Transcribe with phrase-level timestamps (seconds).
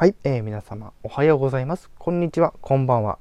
[0.00, 1.90] はい、えー、皆様おはようございます。
[1.98, 3.18] こんにちは、こんばんは。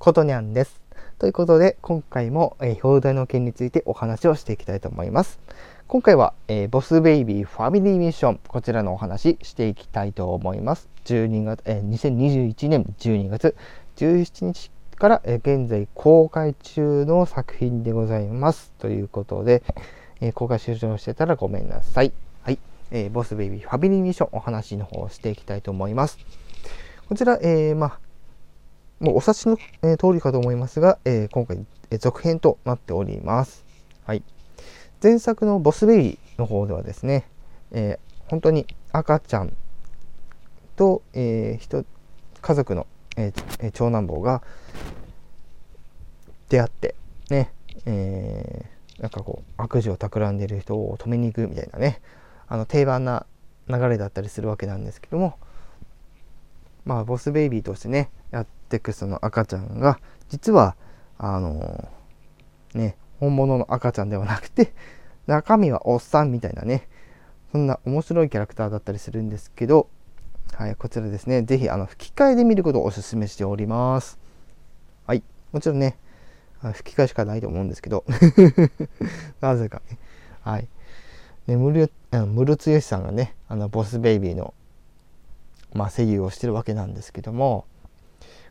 [0.00, 0.82] ことにゃんです。
[1.20, 5.38] ということで、今回も、えー、表題の件についてお話をしていきたいと思います。
[5.86, 10.88] 今回は、えー、ボスベイビーファミリーミッション、こちらのお話していきたいと思います。
[11.04, 13.54] 12月、えー、2021年12月
[13.94, 18.72] 17日から、え、現在公開中の作品でございます。
[18.80, 19.62] ということで、
[20.20, 22.12] え、公開終了してたらごめんなさい。
[22.90, 26.18] えー、ボスベイビーファミリーミッションお話の方をしていきたいと思います。
[27.08, 28.00] こちら、えー、まあ、
[29.00, 33.64] もうお察しの、えー、通りかと思いますが、えー、今回、えー、続編となっております。
[34.04, 34.22] はい。
[35.02, 37.28] 前作のボスベイビーの方ではですね、
[37.70, 39.52] えー、本当に赤ちゃん
[40.76, 41.84] と、えー、人
[42.40, 44.42] 家族の、えー、長男坊が
[46.48, 46.94] 出会って
[47.30, 47.52] ね、
[47.86, 52.00] えー、なんかこう悪事を企んでいる人を止めに行くみたいなね
[52.48, 53.26] あの定番な
[53.68, 55.38] 流れだったりするわけなんですけども
[56.84, 60.76] まあボスベイビーとしてねやってくその赤ちゃんが実は
[61.18, 61.88] あの
[62.74, 64.72] ね本物の赤ちゃんではなくて
[65.26, 66.88] 中身はおっさんみたいなね
[67.52, 69.88] そんな面白いキャラクターだったりするんですけど
[70.54, 71.42] はいこちらですね。
[71.42, 74.18] 是非あの吹き替えで見ることをお勧めしております。
[75.06, 75.98] はいもちろんね
[76.74, 78.04] 吹き替えしかないと思うんですけど。
[79.40, 79.98] なぜかね。
[80.40, 80.68] はい。
[81.48, 81.90] でムル
[82.26, 84.52] ムルツヨシさんがねあのボスベイビーの、
[85.72, 87.64] まあ、声優をしてるわけなんですけども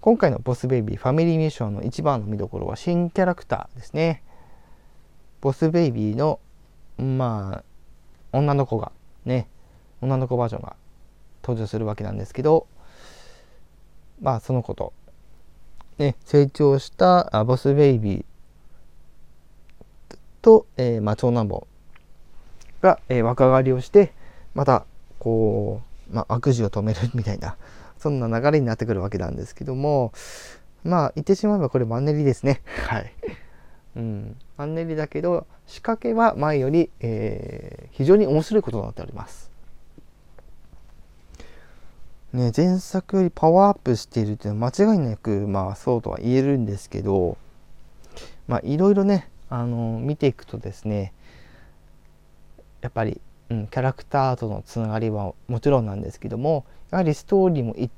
[0.00, 4.22] 今回のボスベイビーファミリーミッションの一番の見どころは新キャラクターですね。
[5.40, 6.38] ボスベイビーの
[6.96, 7.64] まあ
[8.32, 8.92] 女の子が
[9.24, 9.48] ね
[10.00, 10.76] 女の子バージョンが
[11.42, 12.68] 登場するわけなんですけど
[14.20, 14.92] まあその子と
[15.98, 18.24] ね成長したボスベイビー
[20.42, 21.66] と、えーまあ、長男坊
[22.84, 24.12] が、えー、若返りをして
[24.54, 24.84] また
[25.18, 25.80] こ
[26.12, 27.56] う、まあ、悪事を止めるみたいな
[27.98, 30.12] そんな流れになってくるわけなんですけども
[30.84, 32.60] まあ言ってしまえばこれマンネリですね。
[32.86, 33.10] はい。
[33.96, 39.50] うん、マンネリだけど仕掛けは前より、えー、非常に面白いことになっております。
[42.34, 47.38] ね、前作よりパワーアップしているというのは間違いなく、まあ、そうとは言えるんですけど、
[48.48, 51.12] まあ、いろいろね、あの見ていくとですね、
[52.84, 53.18] やっぱり、
[53.48, 57.90] うん、キャラクターとのつながりはもちろんなんですけどもやはりストーリーも逸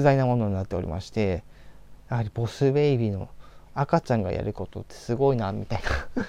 [0.00, 1.44] 材なものになっておりまして
[2.08, 3.28] やはりボスベイビーの
[3.74, 5.82] 赤ちゃんがやることってすごいなみたい
[6.16, 6.24] な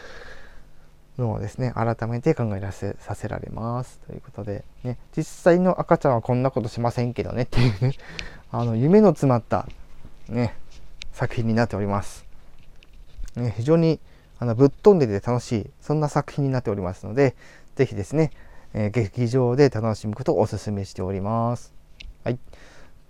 [1.24, 4.02] のをですね改めて考えらせさせられます。
[4.06, 7.94] ということで、ね、実際の赤ちゃんはこんなことしませんけどねっていうね
[8.52, 9.70] あの夢の詰まった
[10.28, 10.54] ね
[11.14, 12.26] 作品になっております、
[13.38, 14.02] ね、非常に
[14.42, 17.36] あのぶっ飛んでて楽しいそんな作品になっておりますので
[17.76, 18.32] 是非ですね、
[18.74, 21.76] えー、劇場で楽しむことをお勧めしております。
[22.24, 22.40] はい。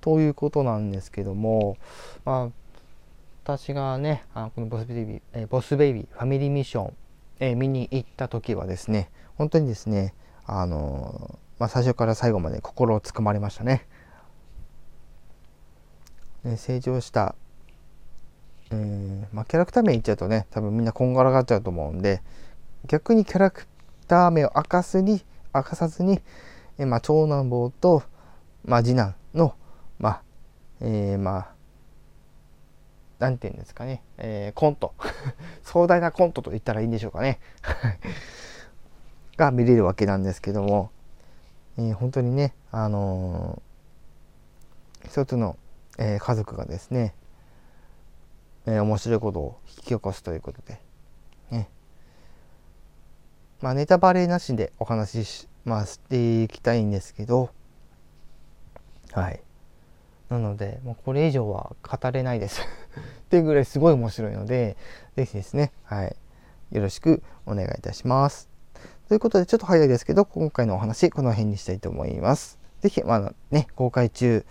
[0.02, 1.78] ということなんですけども、
[2.26, 2.50] まあ、
[3.46, 6.94] 私がね、あこのボスベイビー、えー、ボスベイビーファミリーミッション、
[7.40, 10.14] えー、見に行った時はですね、本当にですね、
[10.46, 13.88] あのまあ、最初から最後まで心をつかまれましたね。
[16.44, 17.36] ね成長した、
[18.72, 22.22] えーまあ、キャラクター名言っちゃうとね、多分みんなこんがらがっちゃうと思うんで、
[22.88, 23.68] 逆にキャラク
[24.08, 25.22] ター名を明かすに
[25.54, 26.22] 明かさずに、
[26.78, 28.04] えまあ、長男坊と、
[28.66, 29.56] まあ、次男の
[30.00, 30.22] まあ
[30.82, 31.52] えー、まあ
[33.20, 34.96] なんて言うんですかね、えー、コント。
[35.62, 37.40] 壮大なコントと言ったらいいんでしょうかね。
[39.38, 40.90] が見れるわけなんですけども、
[41.78, 45.56] えー、本当にねあのー、一つの、
[46.00, 47.14] えー、家族がですね、
[48.66, 50.80] えー、面白いことを引き起こすということで
[51.50, 51.70] ね
[53.62, 57.52] まあ、ネタバレなしでお話しし、まあ、していきたいんですけど、
[59.12, 59.40] はい。
[60.30, 62.62] なので、もうこれ以上は語れないです
[63.26, 64.78] っていうぐらいすごい面白いので、
[65.16, 66.16] ぜひですね、はい。
[66.72, 68.50] よろしくお願いいたします。
[69.10, 72.58] ということで、ちょっと早いですけど、今回のお話、この辺にしたいと思います。
[72.80, 74.44] ぜひ、まあね、公開中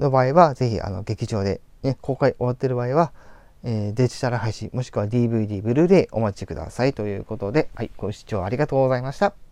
[0.00, 3.12] の場合は、ぜひ、あの、劇場で、ね、公開終わってる場合は、
[3.64, 9.45] えー、デジタル配信、もしくは DVD、ブルーレイお待ちくださいということで、はい、ご視聴ありがとうございました。